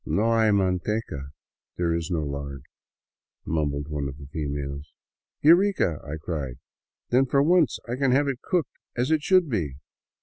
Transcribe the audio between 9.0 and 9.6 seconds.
it should